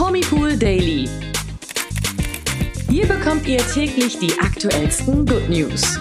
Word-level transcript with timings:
Promipool 0.00 0.56
Daily. 0.56 1.06
Hier 2.88 3.06
bekommt 3.06 3.46
ihr 3.46 3.58
täglich 3.58 4.18
die 4.18 4.32
aktuellsten 4.40 5.26
Good 5.26 5.50
News. 5.50 5.98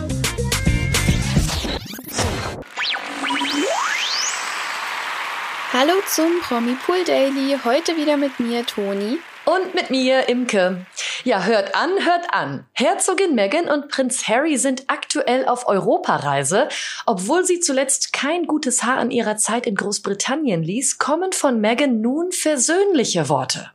Hallo 5.73 5.95
zum 6.07 6.39
Promipool 6.43 7.03
Daily. 7.03 7.57
Heute 7.65 7.97
wieder 7.97 8.15
mit 8.15 8.39
mir, 8.39 8.65
Toni. 8.65 9.19
Und 9.43 9.75
mit 9.75 9.89
mir, 9.89 10.29
Imke. 10.29 10.85
Ja, 11.25 11.43
hört 11.43 11.75
an, 11.75 11.89
hört 12.05 12.33
an. 12.33 12.65
Herzogin 12.71 13.35
Meghan 13.35 13.67
und 13.67 13.89
Prinz 13.89 14.29
Harry 14.29 14.55
sind 14.55 14.85
aktuell 14.87 15.45
auf 15.45 15.67
Europareise. 15.67 16.69
Obwohl 17.05 17.43
sie 17.43 17.59
zuletzt 17.59 18.13
kein 18.13 18.47
gutes 18.47 18.81
Haar 18.83 18.99
an 18.99 19.11
ihrer 19.11 19.35
Zeit 19.35 19.67
in 19.67 19.75
Großbritannien 19.75 20.63
ließ, 20.63 20.99
kommen 20.99 21.33
von 21.33 21.59
Meghan 21.59 21.99
nun 21.99 22.31
versöhnliche 22.31 23.27
Worte. 23.27 23.71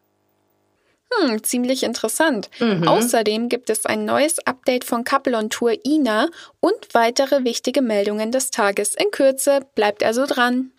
Hm, 1.21 1.43
ziemlich 1.43 1.83
interessant. 1.83 2.51
Mhm. 2.59 2.89
Außerdem 2.89 3.49
gibt 3.49 3.71
es 3.71 3.87
ein 3.87 4.05
neues 4.05 4.39
Update 4.47 4.85
von 4.85 5.05
Couple 5.05 5.37
on 5.37 5.51
Tour 5.51 5.75
Ina 5.85 6.29
und 6.61 6.75
weitere 6.93 7.45
wichtige 7.45 7.83
Meldungen 7.83 8.33
des 8.33 8.51
Tages 8.51 8.95
in 8.95 9.11
Kürze. 9.11 9.61
Bleibt 9.75 10.03
also 10.03 10.27
dran. 10.27 10.71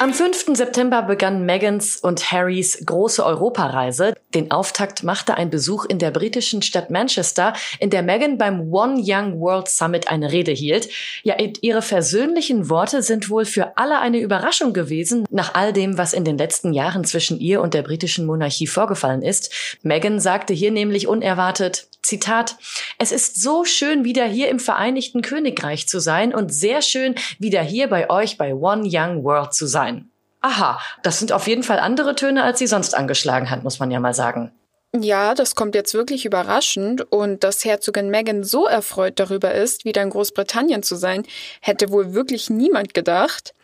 Am 0.00 0.14
5. 0.14 0.56
September 0.56 1.02
begann 1.02 1.44
Megans 1.44 1.98
und 1.98 2.32
Harrys 2.32 2.86
große 2.86 3.22
Europareise. 3.22 4.14
Den 4.32 4.50
Auftakt 4.50 5.02
machte 5.02 5.34
ein 5.34 5.50
Besuch 5.50 5.84
in 5.84 5.98
der 5.98 6.10
britischen 6.10 6.62
Stadt 6.62 6.90
Manchester, 6.90 7.52
in 7.80 7.90
der 7.90 8.02
Meghan 8.02 8.38
beim 8.38 8.72
One 8.72 9.02
Young 9.04 9.38
World 9.40 9.68
Summit 9.68 10.08
eine 10.08 10.32
Rede 10.32 10.52
hielt. 10.52 10.88
Ja, 11.22 11.36
ihre 11.60 11.82
versöhnlichen 11.82 12.70
Worte 12.70 13.02
sind 13.02 13.28
wohl 13.28 13.44
für 13.44 13.76
alle 13.76 13.98
eine 13.98 14.20
Überraschung 14.20 14.72
gewesen, 14.72 15.26
nach 15.28 15.52
all 15.52 15.74
dem, 15.74 15.98
was 15.98 16.14
in 16.14 16.24
den 16.24 16.38
letzten 16.38 16.72
Jahren 16.72 17.04
zwischen 17.04 17.38
ihr 17.38 17.60
und 17.60 17.74
der 17.74 17.82
britischen 17.82 18.24
Monarchie 18.24 18.68
vorgefallen 18.68 19.20
ist. 19.20 19.52
Meghan 19.82 20.18
sagte 20.18 20.54
hier 20.54 20.70
nämlich 20.70 21.08
unerwartet, 21.08 21.89
Zitat, 22.02 22.56
es 22.98 23.12
ist 23.12 23.40
so 23.40 23.64
schön, 23.64 24.04
wieder 24.04 24.24
hier 24.24 24.48
im 24.48 24.58
Vereinigten 24.58 25.22
Königreich 25.22 25.88
zu 25.88 26.00
sein 26.00 26.34
und 26.34 26.52
sehr 26.52 26.82
schön, 26.82 27.14
wieder 27.38 27.62
hier 27.62 27.88
bei 27.88 28.10
euch 28.10 28.38
bei 28.38 28.54
One 28.54 28.82
Young 28.84 29.24
World 29.24 29.54
zu 29.54 29.66
sein. 29.66 30.10
Aha, 30.40 30.80
das 31.02 31.18
sind 31.18 31.32
auf 31.32 31.46
jeden 31.46 31.62
Fall 31.62 31.78
andere 31.78 32.14
Töne, 32.14 32.42
als 32.42 32.58
sie 32.58 32.66
sonst 32.66 32.94
angeschlagen 32.94 33.50
hat, 33.50 33.62
muss 33.62 33.78
man 33.78 33.90
ja 33.90 34.00
mal 34.00 34.14
sagen. 34.14 34.52
Ja, 34.98 35.34
das 35.34 35.54
kommt 35.54 35.76
jetzt 35.76 35.94
wirklich 35.94 36.26
überraschend 36.26 37.12
und 37.12 37.44
dass 37.44 37.64
Herzogin 37.64 38.10
Meghan 38.10 38.42
so 38.42 38.66
erfreut 38.66 39.20
darüber 39.20 39.54
ist, 39.54 39.84
wieder 39.84 40.02
in 40.02 40.10
Großbritannien 40.10 40.82
zu 40.82 40.96
sein, 40.96 41.24
hätte 41.60 41.90
wohl 41.90 42.12
wirklich 42.12 42.50
niemand 42.50 42.92
gedacht. 42.92 43.54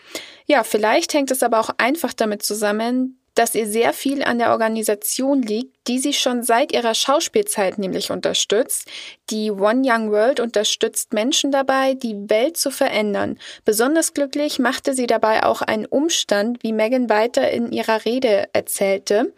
Ja, 0.47 0.63
vielleicht 0.63 1.15
hängt 1.15 1.33
es 1.33 1.43
aber 1.43 1.59
auch 1.59 1.71
einfach 1.79 2.13
damit 2.13 2.45
zusammen, 2.45 3.16
dass 3.37 3.55
ihr 3.55 3.67
sehr 3.67 3.93
viel 3.93 4.25
an 4.25 4.39
der 4.39 4.51
Organisation 4.51 5.43
liegt, 5.43 5.87
die 5.87 5.99
sie 5.99 6.13
schon 6.13 6.43
seit 6.43 6.73
ihrer 6.73 6.95
Schauspielzeit 6.95 7.79
nämlich 7.79 8.11
unterstützt. 8.11 8.89
Die 9.31 9.51
One 9.51 9.83
Young 9.85 10.11
World 10.11 10.41
unterstützt 10.41 11.13
Menschen 11.13 11.53
dabei, 11.53 11.95
die 11.95 12.29
Welt 12.29 12.57
zu 12.57 12.71
verändern. 12.71 13.39
Besonders 13.65 14.15
glücklich 14.15 14.59
machte 14.59 14.95
sie 14.95 15.07
dabei 15.07 15.45
auch 15.45 15.63
einen 15.63 15.87
Umstand, 15.87 16.63
wie 16.63 16.73
Megan 16.73 17.09
weiter 17.09 17.51
in 17.51 17.71
ihrer 17.71 18.05
Rede 18.05 18.49
erzählte. 18.53 19.33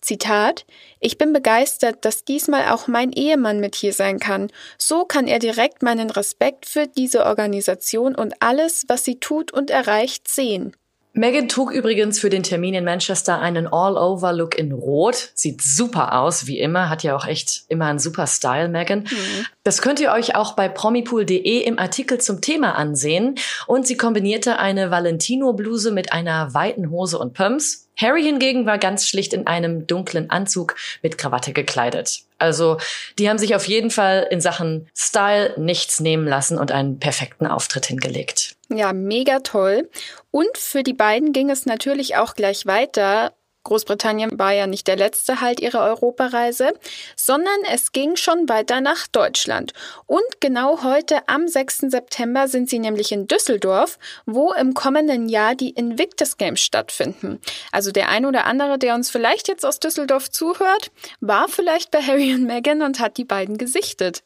Zitat, 0.00 0.64
ich 1.00 1.18
bin 1.18 1.32
begeistert, 1.32 2.04
dass 2.04 2.24
diesmal 2.24 2.68
auch 2.68 2.86
mein 2.86 3.12
Ehemann 3.12 3.60
mit 3.60 3.74
hier 3.74 3.92
sein 3.92 4.20
kann. 4.20 4.48
So 4.78 5.04
kann 5.04 5.26
er 5.26 5.38
direkt 5.38 5.82
meinen 5.82 6.10
Respekt 6.10 6.66
für 6.66 6.86
diese 6.86 7.26
Organisation 7.26 8.14
und 8.14 8.34
alles, 8.40 8.84
was 8.88 9.04
sie 9.04 9.18
tut 9.18 9.52
und 9.52 9.70
erreicht, 9.70 10.28
sehen. 10.28 10.76
Megan 11.18 11.48
trug 11.48 11.72
übrigens 11.72 12.20
für 12.20 12.30
den 12.30 12.44
Termin 12.44 12.74
in 12.74 12.84
Manchester 12.84 13.40
einen 13.40 13.66
All-Over-Look 13.66 14.56
in 14.56 14.70
Rot. 14.70 15.32
Sieht 15.34 15.60
super 15.62 16.20
aus, 16.20 16.46
wie 16.46 16.60
immer. 16.60 16.88
Hat 16.88 17.02
ja 17.02 17.16
auch 17.16 17.26
echt 17.26 17.64
immer 17.66 17.86
einen 17.86 17.98
super 17.98 18.28
Style, 18.28 18.68
Megan. 18.68 19.00
Mhm. 19.00 19.46
Das 19.64 19.82
könnt 19.82 19.98
ihr 19.98 20.12
euch 20.12 20.36
auch 20.36 20.52
bei 20.52 20.68
promipool.de 20.68 21.62
im 21.62 21.80
Artikel 21.80 22.20
zum 22.20 22.40
Thema 22.40 22.76
ansehen. 22.76 23.34
Und 23.66 23.84
sie 23.88 23.96
kombinierte 23.96 24.60
eine 24.60 24.92
Valentino-Bluse 24.92 25.90
mit 25.90 26.12
einer 26.12 26.54
weiten 26.54 26.90
Hose 26.90 27.18
und 27.18 27.34
Pumps. 27.34 27.88
Harry 27.96 28.22
hingegen 28.22 28.64
war 28.64 28.78
ganz 28.78 29.08
schlicht 29.08 29.32
in 29.32 29.48
einem 29.48 29.88
dunklen 29.88 30.30
Anzug 30.30 30.76
mit 31.02 31.18
Krawatte 31.18 31.52
gekleidet. 31.52 32.20
Also, 32.38 32.78
die 33.18 33.28
haben 33.28 33.38
sich 33.38 33.56
auf 33.56 33.66
jeden 33.66 33.90
Fall 33.90 34.28
in 34.30 34.40
Sachen 34.40 34.88
Style 34.96 35.54
nichts 35.56 35.98
nehmen 35.98 36.28
lassen 36.28 36.58
und 36.58 36.70
einen 36.70 37.00
perfekten 37.00 37.48
Auftritt 37.48 37.86
hingelegt. 37.86 38.54
Ja, 38.70 38.92
mega 38.92 39.40
toll. 39.40 39.88
Und 40.30 40.58
für 40.58 40.82
die 40.82 40.92
beiden 40.92 41.32
ging 41.32 41.50
es 41.50 41.64
natürlich 41.64 42.16
auch 42.16 42.34
gleich 42.34 42.66
weiter. 42.66 43.32
Großbritannien 43.64 44.38
war 44.38 44.52
ja 44.52 44.66
nicht 44.66 44.86
der 44.86 44.96
letzte 44.96 45.40
Halt 45.42 45.60
ihrer 45.60 45.84
Europareise, 45.84 46.72
sondern 47.16 47.58
es 47.70 47.92
ging 47.92 48.16
schon 48.16 48.48
weiter 48.48 48.80
nach 48.80 49.06
Deutschland. 49.08 49.72
Und 50.06 50.40
genau 50.40 50.82
heute 50.82 51.28
am 51.28 51.46
6. 51.48 51.90
September 51.90 52.48
sind 52.48 52.70
sie 52.70 52.78
nämlich 52.78 53.12
in 53.12 53.26
Düsseldorf, 53.26 53.98
wo 54.24 54.52
im 54.52 54.72
kommenden 54.72 55.28
Jahr 55.28 55.54
die 55.54 55.70
Invictus 55.70 56.38
Games 56.38 56.60
stattfinden. 56.60 57.40
Also 57.70 57.90
der 57.92 58.08
ein 58.08 58.24
oder 58.24 58.46
andere, 58.46 58.78
der 58.78 58.94
uns 58.94 59.10
vielleicht 59.10 59.48
jetzt 59.48 59.66
aus 59.66 59.80
Düsseldorf 59.80 60.30
zuhört, 60.30 60.90
war 61.20 61.48
vielleicht 61.48 61.90
bei 61.90 62.00
Harry 62.00 62.34
und 62.34 62.44
Meghan 62.44 62.80
und 62.80 63.00
hat 63.00 63.18
die 63.18 63.26
beiden 63.26 63.58
gesichtet. 63.58 64.22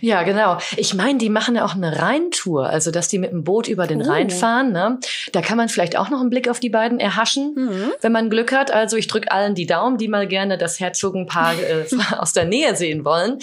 Ja, 0.00 0.22
genau. 0.22 0.58
Ich 0.76 0.94
meine, 0.94 1.18
die 1.18 1.30
machen 1.30 1.56
ja 1.56 1.64
auch 1.64 1.74
eine 1.74 2.00
Rheintour, 2.00 2.68
also 2.68 2.90
dass 2.90 3.08
die 3.08 3.18
mit 3.18 3.32
dem 3.32 3.44
Boot 3.44 3.68
über 3.68 3.86
den 3.86 4.02
oh. 4.02 4.10
Rhein 4.10 4.30
fahren. 4.30 4.72
Ne? 4.72 4.98
Da 5.32 5.40
kann 5.40 5.56
man 5.56 5.68
vielleicht 5.68 5.96
auch 5.96 6.10
noch 6.10 6.20
einen 6.20 6.30
Blick 6.30 6.48
auf 6.48 6.60
die 6.60 6.68
beiden 6.68 7.00
erhaschen, 7.00 7.54
mhm. 7.54 7.92
wenn 8.00 8.12
man 8.12 8.30
Glück 8.30 8.52
hat. 8.52 8.70
Also 8.70 8.96
ich 8.96 9.06
drücke 9.06 9.30
allen 9.32 9.54
die 9.54 9.66
Daumen, 9.66 9.98
die 9.98 10.08
mal 10.08 10.28
gerne 10.28 10.58
das 10.58 10.80
Herzogenpaar 10.80 11.54
äh, 11.58 11.86
aus 12.18 12.32
der 12.32 12.44
Nähe 12.44 12.76
sehen 12.76 13.04
wollen. 13.04 13.38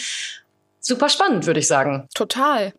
Super 0.79 1.09
spannend, 1.09 1.45
würde 1.45 1.59
ich 1.59 1.67
sagen. 1.67 2.07
Total. 2.13 2.73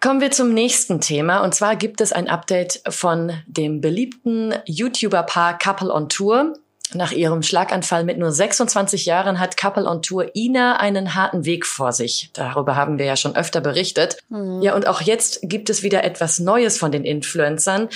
Kommen 0.00 0.20
wir 0.20 0.32
zum 0.32 0.52
nächsten 0.52 1.00
Thema. 1.00 1.44
Und 1.44 1.54
zwar 1.54 1.76
gibt 1.76 2.00
es 2.00 2.12
ein 2.12 2.28
Update 2.28 2.82
von 2.88 3.32
dem 3.46 3.80
beliebten 3.80 4.52
YouTuber-Paar 4.66 5.58
Couple 5.58 5.92
on 5.92 6.08
Tour. 6.08 6.54
Nach 6.94 7.12
ihrem 7.12 7.42
Schlaganfall 7.42 8.04
mit 8.04 8.18
nur 8.18 8.32
26 8.32 9.06
Jahren 9.06 9.38
hat 9.38 9.56
Couple 9.56 9.86
on 9.86 10.02
Tour 10.02 10.34
Ina 10.34 10.76
einen 10.76 11.14
harten 11.14 11.44
Weg 11.44 11.66
vor 11.66 11.92
sich. 11.92 12.30
Darüber 12.32 12.76
haben 12.76 12.98
wir 12.98 13.06
ja 13.06 13.16
schon 13.16 13.36
öfter 13.36 13.60
berichtet. 13.60 14.18
Mhm. 14.28 14.62
Ja, 14.62 14.74
und 14.74 14.86
auch 14.86 15.00
jetzt 15.00 15.40
gibt 15.42 15.70
es 15.70 15.82
wieder 15.82 16.04
etwas 16.04 16.38
Neues 16.38 16.78
von 16.78 16.92
den 16.92 17.04
Influencern. 17.04 17.88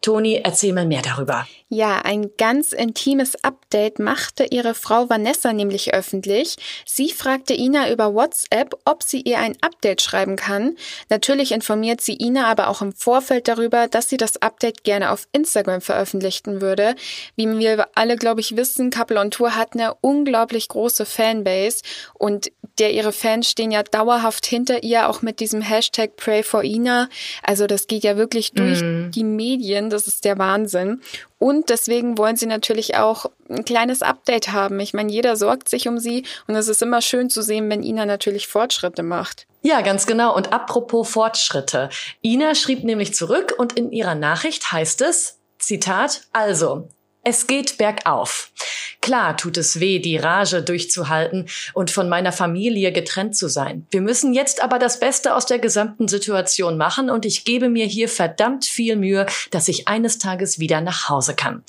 Toni, 0.00 0.40
erzähl 0.42 0.72
mal 0.72 0.86
mehr 0.86 1.02
darüber. 1.02 1.46
Ja, 1.70 1.98
ein 1.98 2.30
ganz 2.38 2.72
intimes 2.72 3.44
Update 3.44 3.98
machte 3.98 4.44
ihre 4.44 4.74
Frau 4.74 5.10
Vanessa 5.10 5.52
nämlich 5.52 5.92
öffentlich. 5.92 6.56
Sie 6.86 7.10
fragte 7.10 7.52
Ina 7.52 7.90
über 7.90 8.14
WhatsApp, 8.14 8.74
ob 8.86 9.02
sie 9.02 9.20
ihr 9.20 9.38
ein 9.38 9.54
Update 9.60 10.00
schreiben 10.00 10.36
kann. 10.36 10.76
Natürlich 11.10 11.52
informiert 11.52 12.00
sie 12.00 12.16
Ina 12.18 12.46
aber 12.46 12.68
auch 12.68 12.80
im 12.80 12.94
Vorfeld 12.94 13.48
darüber, 13.48 13.86
dass 13.86 14.08
sie 14.08 14.16
das 14.16 14.40
Update 14.40 14.82
gerne 14.82 15.10
auf 15.10 15.28
Instagram 15.32 15.82
veröffentlichen 15.82 16.62
würde. 16.62 16.94
Wie 17.36 17.46
wir 17.58 17.88
alle, 17.94 18.16
glaube 18.16 18.40
ich, 18.40 18.56
wissen, 18.56 18.90
Couple 18.90 19.20
on 19.20 19.30
Tour 19.30 19.54
hat 19.54 19.74
eine 19.74 19.94
unglaublich 20.00 20.68
große 20.68 21.04
Fanbase 21.04 21.82
und 22.14 22.50
der 22.78 22.92
ihre 22.92 23.12
Fans 23.12 23.50
stehen 23.50 23.70
ja 23.70 23.82
dauerhaft 23.82 24.46
hinter 24.46 24.82
ihr, 24.82 25.08
auch 25.08 25.22
mit 25.22 25.40
diesem 25.40 25.60
Hashtag 25.60 26.16
Pray 26.16 26.42
for 26.42 26.62
Ina. 26.62 27.08
Also 27.42 27.66
das 27.66 27.88
geht 27.88 28.04
ja 28.04 28.16
wirklich 28.16 28.52
durch 28.52 28.80
mm. 28.80 29.10
die 29.10 29.24
Medien. 29.24 29.87
Das 29.90 30.06
ist 30.06 30.24
der 30.24 30.38
Wahnsinn. 30.38 31.02
Und 31.38 31.70
deswegen 31.70 32.18
wollen 32.18 32.36
sie 32.36 32.46
natürlich 32.46 32.96
auch 32.96 33.26
ein 33.48 33.64
kleines 33.64 34.02
Update 34.02 34.52
haben. 34.52 34.80
Ich 34.80 34.94
meine, 34.94 35.12
jeder 35.12 35.36
sorgt 35.36 35.68
sich 35.68 35.88
um 35.88 35.98
sie 35.98 36.24
und 36.46 36.56
es 36.56 36.68
ist 36.68 36.82
immer 36.82 37.00
schön 37.00 37.30
zu 37.30 37.42
sehen, 37.42 37.70
wenn 37.70 37.82
Ina 37.82 38.06
natürlich 38.06 38.48
Fortschritte 38.48 39.02
macht. 39.02 39.46
Ja, 39.62 39.80
ganz 39.80 40.06
genau. 40.06 40.34
Und 40.34 40.52
apropos 40.52 41.08
Fortschritte. 41.10 41.90
Ina 42.22 42.54
schrieb 42.54 42.84
nämlich 42.84 43.14
zurück 43.14 43.54
und 43.58 43.74
in 43.74 43.90
ihrer 43.90 44.14
Nachricht 44.14 44.72
heißt 44.72 45.00
es, 45.02 45.38
Zitat, 45.58 46.22
also, 46.32 46.88
es 47.28 47.46
geht 47.46 47.76
bergauf. 47.76 48.50
Klar 49.02 49.36
tut 49.36 49.58
es 49.58 49.80
weh, 49.80 49.98
die 49.98 50.16
Rage 50.16 50.62
durchzuhalten 50.62 51.46
und 51.74 51.90
von 51.90 52.08
meiner 52.08 52.32
Familie 52.32 52.90
getrennt 52.90 53.36
zu 53.36 53.48
sein. 53.48 53.86
Wir 53.90 54.00
müssen 54.00 54.32
jetzt 54.32 54.62
aber 54.62 54.78
das 54.78 54.98
Beste 54.98 55.34
aus 55.34 55.44
der 55.44 55.58
gesamten 55.58 56.08
Situation 56.08 56.78
machen 56.78 57.10
und 57.10 57.26
ich 57.26 57.44
gebe 57.44 57.68
mir 57.68 57.86
hier 57.86 58.08
verdammt 58.08 58.64
viel 58.64 58.96
Mühe, 58.96 59.26
dass 59.50 59.68
ich 59.68 59.88
eines 59.88 60.18
Tages 60.18 60.58
wieder 60.58 60.80
nach 60.80 61.08
Hause 61.10 61.34
kann. 61.34 61.62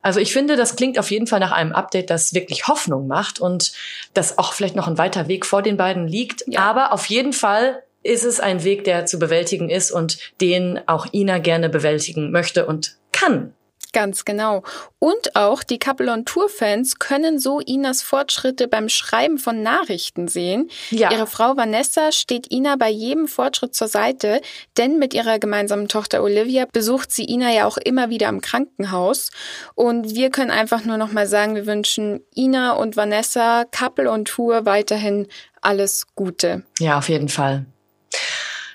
Also 0.00 0.18
ich 0.18 0.32
finde, 0.32 0.56
das 0.56 0.76
klingt 0.76 0.98
auf 0.98 1.10
jeden 1.10 1.26
Fall 1.26 1.40
nach 1.40 1.52
einem 1.52 1.72
Update, 1.72 2.10
das 2.10 2.32
wirklich 2.32 2.66
Hoffnung 2.66 3.06
macht 3.06 3.38
und 3.38 3.72
dass 4.14 4.38
auch 4.38 4.54
vielleicht 4.54 4.76
noch 4.76 4.88
ein 4.88 4.98
weiter 4.98 5.28
Weg 5.28 5.44
vor 5.44 5.62
den 5.62 5.76
beiden 5.76 6.08
liegt. 6.08 6.44
Ja. 6.46 6.60
Aber 6.60 6.92
auf 6.92 7.06
jeden 7.06 7.32
Fall 7.32 7.82
ist 8.02 8.24
es 8.24 8.40
ein 8.40 8.64
Weg, 8.64 8.84
der 8.84 9.04
zu 9.04 9.18
bewältigen 9.18 9.68
ist 9.68 9.90
und 9.90 10.18
den 10.40 10.80
auch 10.86 11.06
Ina 11.12 11.38
gerne 11.38 11.68
bewältigen 11.68 12.30
möchte 12.30 12.66
und 12.66 12.96
kann. 13.12 13.52
Ganz 13.96 14.26
genau. 14.26 14.62
Und 14.98 15.36
auch 15.36 15.62
die 15.62 15.78
Couple 15.78 16.12
on 16.12 16.26
Tour 16.26 16.50
Fans 16.50 16.98
können 16.98 17.38
so 17.38 17.60
Inas 17.60 18.02
Fortschritte 18.02 18.68
beim 18.68 18.90
Schreiben 18.90 19.38
von 19.38 19.62
Nachrichten 19.62 20.28
sehen. 20.28 20.68
Ja. 20.90 21.10
Ihre 21.10 21.26
Frau 21.26 21.56
Vanessa 21.56 22.12
steht 22.12 22.52
Ina 22.52 22.76
bei 22.76 22.90
jedem 22.90 23.26
Fortschritt 23.26 23.74
zur 23.74 23.88
Seite, 23.88 24.42
denn 24.76 24.98
mit 24.98 25.14
ihrer 25.14 25.38
gemeinsamen 25.38 25.88
Tochter 25.88 26.22
Olivia 26.22 26.66
besucht 26.70 27.10
sie 27.10 27.24
Ina 27.24 27.50
ja 27.54 27.64
auch 27.64 27.78
immer 27.78 28.10
wieder 28.10 28.28
im 28.28 28.42
Krankenhaus. 28.42 29.30
Und 29.74 30.14
wir 30.14 30.28
können 30.28 30.50
einfach 30.50 30.84
nur 30.84 30.98
noch 30.98 31.12
mal 31.12 31.26
sagen, 31.26 31.54
wir 31.54 31.64
wünschen 31.64 32.20
Ina 32.36 32.72
und 32.72 32.98
Vanessa, 32.98 33.64
Couple 33.64 34.10
on 34.10 34.26
Tour 34.26 34.66
weiterhin 34.66 35.26
alles 35.62 36.06
Gute. 36.14 36.64
Ja, 36.80 36.98
auf 36.98 37.08
jeden 37.08 37.30
Fall. 37.30 37.64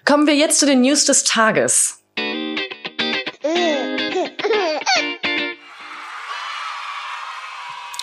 Kommen 0.03 0.25
wir 0.25 0.35
jetzt 0.35 0.57
zu 0.57 0.65
den 0.65 0.81
News 0.81 1.05
des 1.05 1.25
Tages. 1.25 2.00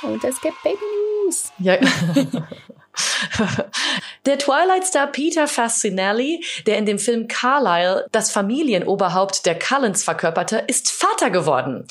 Und 0.02 0.22
es 0.24 0.40
gibt 0.40 0.62
Baby 0.62 0.78
News. 1.24 1.52
Ja. 1.58 1.78
Der 4.26 4.38
Twilight-Star 4.38 5.06
Peter 5.08 5.46
Fasinelli, 5.46 6.44
der 6.66 6.78
in 6.78 6.86
dem 6.86 6.98
Film 6.98 7.28
Carlisle 7.28 8.06
das 8.12 8.30
Familienoberhaupt 8.30 9.46
der 9.46 9.58
Cullens 9.58 10.04
verkörperte, 10.04 10.64
ist 10.66 10.90
Vater 10.90 11.30
geworden. 11.30 11.86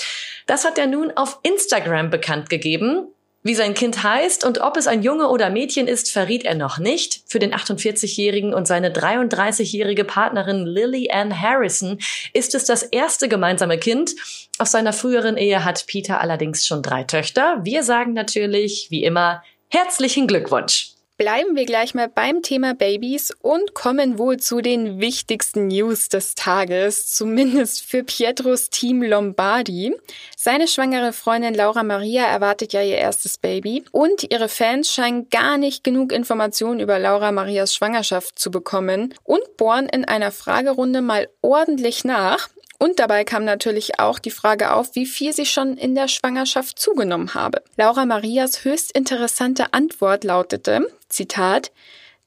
Das 0.45 0.65
hat 0.65 0.77
er 0.77 0.88
nun 0.88 1.12
auf 1.12 1.39
Instagram 1.44 2.09
bekannt 2.09 2.50
gegeben. 2.50 3.07
Wie 3.44 3.56
sein 3.56 3.74
Kind 3.74 4.04
heißt 4.04 4.44
und 4.44 4.60
ob 4.60 4.75
es 4.78 4.88
ein 4.88 5.04
Junge 5.04 5.30
oder 5.30 5.50
Mädchen 5.50 5.88
ist, 5.88 6.12
verriet 6.12 6.44
er 6.44 6.56
noch 6.56 6.80
nicht. 6.80 7.22
Für 7.28 7.39
den 7.39 7.54
48-Jährigen 7.54 8.54
und 8.54 8.68
seine 8.68 8.92
33-jährige 8.92 10.04
Partnerin 10.04 10.66
Lily 10.66 11.10
Ann 11.12 11.39
Harrison 11.39 12.00
ist 12.34 12.56
es 12.56 12.66
das 12.66 12.84
erste 12.84 13.30
gemeinsame 13.30 13.78
Kind. 13.78 14.12
Aus 14.57 14.72
seiner 14.72 14.92
früheren 14.92 15.38
Ehe 15.38 15.63
hat 15.63 15.86
Peter 15.88 16.19
allerdings 16.19 16.66
schon 16.66 16.81
drei 16.81 17.04
Töchter. 17.04 17.60
Wir 17.63 17.84
sagen 17.84 18.13
natürlich, 18.13 18.88
wie 18.89 19.04
immer, 19.04 19.44
herzlichen 19.69 20.28
Glückwunsch. 20.28 20.97
Bleiben 21.18 21.56
wir 21.56 21.66
gleich 21.66 21.96
mal 21.96 22.08
beim 22.08 22.44
Thema 22.44 22.75
Babys 22.75 23.31
und 23.42 23.74
kommen 23.74 24.19
wohl 24.19 24.38
zu 24.38 24.62
den 24.62 25.00
wichtigsten 25.00 25.66
News 25.66 26.10
des 26.10 26.36
Tages, 26.36 27.12
zumindest 27.12 27.81
für 27.81 28.04
Pietros 28.04 28.69
Team 28.69 29.02
Lombardi. 29.02 29.96
Seine 30.36 30.68
schwangere 30.68 31.14
Freundin 31.14 31.56
Laura 31.56 31.81
Maria 31.81 32.25
erwartet 32.28 32.72
ja 32.72 32.84
ihr 32.84 32.98
erstes 32.98 33.40
Baby 33.40 33.84
und 33.92 34.31
ihre 34.31 34.48
Fans 34.48 34.94
scheinen 34.94 35.28
gar 35.31 35.58
nicht 35.58 35.84
genug 35.84 36.12
Informationen 36.12 36.80
über 36.80 37.00
Laura 37.00 37.31
Marias 37.31 37.74
Schwangerschaft 37.74 38.38
zu 38.38 38.52
bekommen 38.52 39.16
und 39.24 39.58
bohren 39.58 39.90
in 39.90 40.06
einer 40.06 40.31
Fragerunde 40.31 41.02
mal 41.02 41.30
ordentlich 41.42 42.04
nach. 42.04 42.48
Und 42.79 43.00
dabei 43.00 43.24
kam 43.24 43.44
natürlich 43.44 44.00
auch 44.00 44.19
die 44.19 44.31
Frage 44.31 44.74
auf, 44.74 44.95
wie 44.95 45.06
viel 45.06 45.33
sie 45.33 45.45
schon 45.45 45.77
in 45.77 45.95
der 45.95 46.07
Schwangerschaft 46.07 46.77
zugenommen 46.77 47.33
habe. 47.33 47.63
Laura 47.75 48.06
Marias 48.06 48.63
höchst 48.63 48.91
interessante 48.95 49.74
Antwort 49.74 50.24
lautete, 50.24 50.88
Zitat, 51.09 51.71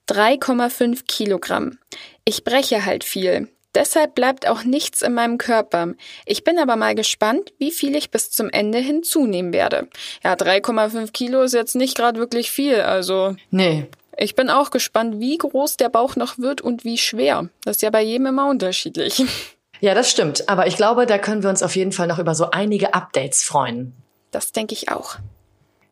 3,5 0.08 1.04
Kilogramm. 1.06 1.78
Ich 2.24 2.42
breche 2.42 2.84
halt 2.84 3.04
viel. 3.04 3.48
Deshalb 3.74 4.16
bleibt 4.16 4.48
auch 4.48 4.64
nichts 4.64 5.02
in 5.02 5.14
meinem 5.14 5.38
Körper. 5.38 5.94
Ich 6.26 6.42
bin 6.42 6.58
aber 6.58 6.74
mal 6.74 6.96
gespannt, 6.96 7.52
wie 7.58 7.70
viel 7.70 7.94
ich 7.94 8.10
bis 8.10 8.32
zum 8.32 8.50
Ende 8.50 8.78
hin 8.78 9.04
zunehmen 9.04 9.52
werde. 9.52 9.88
Ja, 10.24 10.34
3,5 10.34 11.12
Kilo 11.12 11.42
ist 11.42 11.54
jetzt 11.54 11.76
nicht 11.76 11.96
gerade 11.96 12.18
wirklich 12.18 12.50
viel, 12.50 12.80
also. 12.80 13.36
Nee. 13.50 13.86
Ich 14.16 14.34
bin 14.34 14.50
auch 14.50 14.70
gespannt, 14.70 15.20
wie 15.20 15.38
groß 15.38 15.76
der 15.76 15.88
Bauch 15.88 16.16
noch 16.16 16.38
wird 16.38 16.60
und 16.60 16.84
wie 16.84 16.98
schwer. 16.98 17.48
Das 17.64 17.76
ist 17.76 17.82
ja 17.82 17.90
bei 17.90 18.02
jedem 18.02 18.26
immer 18.26 18.48
unterschiedlich. 18.48 19.22
Ja, 19.80 19.94
das 19.94 20.10
stimmt. 20.10 20.48
Aber 20.48 20.66
ich 20.66 20.76
glaube, 20.76 21.06
da 21.06 21.18
können 21.18 21.42
wir 21.42 21.50
uns 21.50 21.62
auf 21.62 21.76
jeden 21.76 21.92
Fall 21.92 22.06
noch 22.06 22.18
über 22.18 22.34
so 22.34 22.50
einige 22.50 22.94
Updates 22.94 23.42
freuen. 23.42 23.94
Das 24.30 24.52
denke 24.52 24.74
ich 24.74 24.90
auch. 24.90 25.16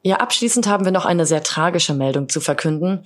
Ja, 0.03 0.17
abschließend 0.17 0.67
haben 0.67 0.85
wir 0.85 0.93
noch 0.93 1.07
eine 1.07 1.27
sehr 1.27 1.43
tragische 1.43 1.95
Meldung 1.95 2.29
zu 2.29 2.41
verkünden. 2.41 3.03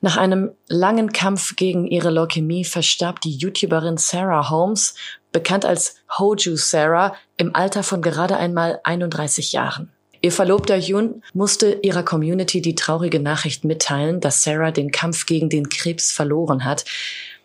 Nach 0.00 0.16
einem 0.16 0.52
langen 0.68 1.12
Kampf 1.12 1.56
gegen 1.56 1.86
ihre 1.86 2.10
Leukämie 2.10 2.64
verstarb 2.64 3.20
die 3.20 3.36
YouTuberin 3.36 3.98
Sarah 3.98 4.48
Holmes, 4.48 4.94
bekannt 5.32 5.64
als 5.66 5.96
Hoju 6.18 6.56
Sarah, 6.56 7.14
im 7.36 7.54
Alter 7.54 7.82
von 7.82 8.00
gerade 8.00 8.36
einmal 8.36 8.80
31 8.84 9.52
Jahren. 9.52 9.92
Ihr 10.22 10.32
Verlobter 10.32 10.76
Yun 10.76 11.22
musste 11.32 11.78
ihrer 11.82 12.02
Community 12.02 12.60
die 12.60 12.74
traurige 12.74 13.20
Nachricht 13.20 13.64
mitteilen, 13.64 14.20
dass 14.20 14.42
Sarah 14.42 14.70
den 14.70 14.90
Kampf 14.90 15.26
gegen 15.26 15.48
den 15.48 15.68
Krebs 15.68 16.12
verloren 16.12 16.64
hat. 16.64 16.84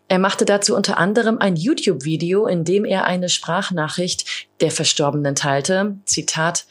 Er 0.07 0.19
machte 0.19 0.45
dazu 0.45 0.75
unter 0.75 0.97
anderem 0.97 1.39
ein 1.39 1.55
YouTube-Video, 1.55 2.45
in 2.45 2.63
dem 2.63 2.85
er 2.85 3.05
eine 3.05 3.27
Sprachnachricht 3.27 4.47
der 4.61 4.71
Verstorbenen 4.71 5.35
teilte. 5.35 5.95
Zitat, 6.05 6.65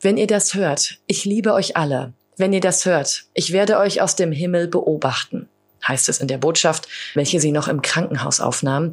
wenn 0.00 0.18
ihr 0.18 0.26
das 0.26 0.54
hört, 0.54 0.98
ich 1.06 1.24
liebe 1.24 1.54
euch 1.54 1.76
alle. 1.76 2.12
Wenn 2.36 2.52
ihr 2.52 2.60
das 2.60 2.84
hört, 2.84 3.24
ich 3.32 3.52
werde 3.52 3.78
euch 3.78 4.02
aus 4.02 4.16
dem 4.16 4.32
Himmel 4.32 4.68
beobachten, 4.68 5.48
heißt 5.86 6.08
es 6.08 6.18
in 6.18 6.28
der 6.28 6.38
Botschaft, 6.38 6.88
welche 7.14 7.40
sie 7.40 7.52
noch 7.52 7.68
im 7.68 7.80
Krankenhaus 7.80 8.40
aufnahm. 8.40 8.92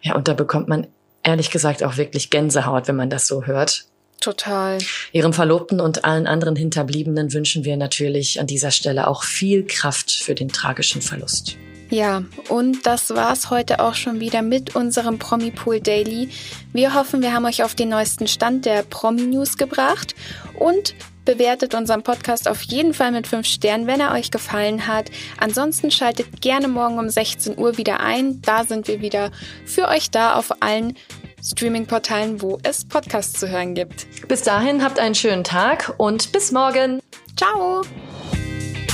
Ja, 0.00 0.14
und 0.14 0.28
da 0.28 0.32
bekommt 0.32 0.68
man 0.68 0.86
ehrlich 1.22 1.50
gesagt 1.50 1.82
auch 1.82 1.96
wirklich 1.96 2.30
Gänsehaut, 2.30 2.88
wenn 2.88 2.96
man 2.96 3.10
das 3.10 3.26
so 3.26 3.44
hört. 3.44 3.84
Total. 4.20 4.78
Ihrem 5.12 5.32
Verlobten 5.32 5.80
und 5.80 6.04
allen 6.04 6.26
anderen 6.26 6.56
Hinterbliebenen 6.56 7.32
wünschen 7.32 7.64
wir 7.64 7.76
natürlich 7.76 8.40
an 8.40 8.46
dieser 8.46 8.70
Stelle 8.70 9.06
auch 9.06 9.22
viel 9.22 9.66
Kraft 9.66 10.10
für 10.10 10.34
den 10.34 10.48
tragischen 10.48 11.02
Verlust. 11.02 11.56
Ja, 11.90 12.22
und 12.50 12.84
das 12.84 13.10
war's 13.10 13.48
heute 13.48 13.80
auch 13.80 13.94
schon 13.94 14.20
wieder 14.20 14.42
mit 14.42 14.76
unserem 14.76 15.18
Promi-Pool 15.18 15.80
Daily. 15.80 16.28
Wir 16.72 16.94
hoffen, 16.94 17.22
wir 17.22 17.32
haben 17.32 17.46
euch 17.46 17.62
auf 17.62 17.74
den 17.74 17.88
neuesten 17.88 18.28
Stand 18.28 18.66
der 18.66 18.82
Promi-News 18.82 19.56
gebracht 19.56 20.14
und 20.58 20.94
bewertet 21.24 21.74
unseren 21.74 22.02
Podcast 22.02 22.48
auf 22.48 22.60
jeden 22.62 22.92
Fall 22.92 23.12
mit 23.12 23.26
5 23.26 23.46
Sternen, 23.46 23.86
wenn 23.86 24.00
er 24.00 24.12
euch 24.12 24.30
gefallen 24.30 24.86
hat. 24.86 25.10
Ansonsten 25.38 25.90
schaltet 25.90 26.42
gerne 26.42 26.68
morgen 26.68 26.98
um 26.98 27.08
16 27.08 27.58
Uhr 27.58 27.78
wieder 27.78 28.00
ein. 28.00 28.42
Da 28.42 28.64
sind 28.64 28.86
wir 28.86 29.00
wieder 29.00 29.30
für 29.64 29.88
euch 29.88 30.10
da 30.10 30.34
auf 30.34 30.52
allen 30.60 30.94
Streaming-Portalen, 31.42 32.42
wo 32.42 32.58
es 32.64 32.84
Podcasts 32.84 33.40
zu 33.40 33.48
hören 33.48 33.74
gibt. 33.74 34.06
Bis 34.28 34.42
dahin 34.42 34.82
habt 34.82 34.98
einen 34.98 35.14
schönen 35.14 35.44
Tag 35.44 35.94
und 35.96 36.32
bis 36.32 36.52
morgen. 36.52 37.00
Ciao. 37.36 37.82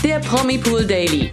Der 0.04 0.18
Promi 0.20 0.58
Pool 0.58 0.84
Daily 0.84 1.32